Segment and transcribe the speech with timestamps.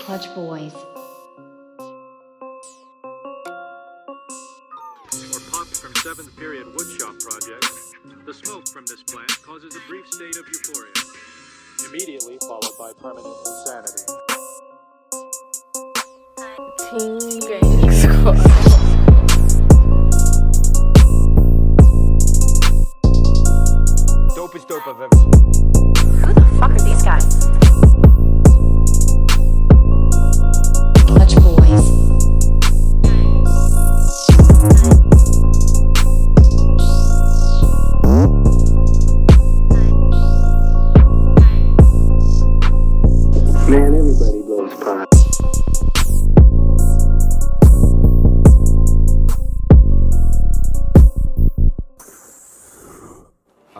[0.00, 0.74] Clutch Boys.
[5.32, 7.66] Or pop from Seventh Period Woodshop Project.
[8.26, 10.92] The smoke from this plant causes a brief state of euphoria,
[11.88, 14.04] immediately followed by permanent insanity.
[16.90, 18.70] Team Gang Squad.
[24.50, 25.39] dopest dope I've ever seen.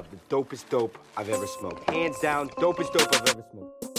[0.00, 1.90] Of the dopest dope I've ever smoked.
[1.90, 3.89] Hands down, dopest dope I've ever smoked.